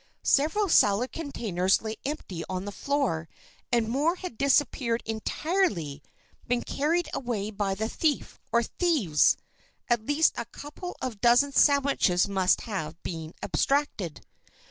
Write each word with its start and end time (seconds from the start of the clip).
Several 0.23 0.67
salad 0.67 1.11
containers 1.11 1.83
lay 1.83 1.95
empty 2.03 2.43
on 2.49 2.65
the 2.65 2.71
floor 2.71 3.29
and 3.71 3.87
more 3.87 4.15
had 4.15 4.35
disappeared 4.35 5.03
entirely 5.05 6.01
been 6.47 6.63
carried 6.63 7.07
away 7.13 7.51
by 7.51 7.75
the 7.75 7.87
thief, 7.87 8.39
or 8.51 8.63
thieves. 8.63 9.37
At 9.91 10.07
least 10.07 10.33
a 10.37 10.45
couple 10.45 10.97
of 11.03 11.21
dozen 11.21 11.51
sandwiches 11.51 12.27
must 12.27 12.61
have 12.61 12.95
been 13.03 13.35
abstracted. 13.43 14.25